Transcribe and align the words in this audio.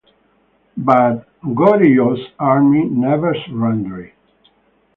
But 0.77 1.27
Goryeo's 1.43 2.31
army 2.39 2.85
never 2.85 3.35
surrendered. 3.35 4.11